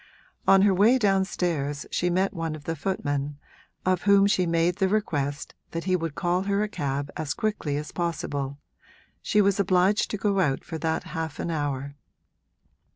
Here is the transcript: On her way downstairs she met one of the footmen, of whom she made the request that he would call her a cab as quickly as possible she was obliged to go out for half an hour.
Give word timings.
On 0.47 0.63
her 0.63 0.73
way 0.73 0.97
downstairs 0.97 1.85
she 1.91 2.09
met 2.09 2.33
one 2.33 2.55
of 2.55 2.63
the 2.63 2.75
footmen, 2.75 3.37
of 3.85 4.01
whom 4.01 4.25
she 4.25 4.47
made 4.47 4.77
the 4.77 4.87
request 4.89 5.53
that 5.73 5.83
he 5.83 5.95
would 5.95 6.15
call 6.15 6.41
her 6.41 6.63
a 6.63 6.67
cab 6.67 7.11
as 7.15 7.35
quickly 7.35 7.77
as 7.77 7.91
possible 7.91 8.57
she 9.21 9.41
was 9.41 9.59
obliged 9.59 10.09
to 10.09 10.17
go 10.17 10.39
out 10.39 10.63
for 10.63 10.79
half 10.83 11.37
an 11.39 11.51
hour. 11.51 11.95